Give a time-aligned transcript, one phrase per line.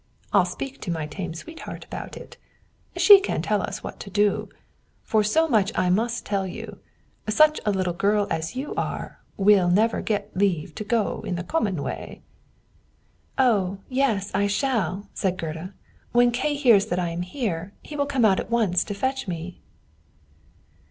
[0.33, 2.35] I'll speak to my tame sweetheart about it;
[2.97, 4.49] she can tell us what to do;
[5.03, 6.79] for so much I must tell you,
[7.29, 11.43] such a little girl as you are will never get leave to go in the
[11.43, 12.23] common way."
[13.37, 15.75] "Oh, yes, I shall," said Gerda:
[16.13, 19.27] "when Kay hears that I am here, he will come out at once to fetch
[19.27, 19.61] me."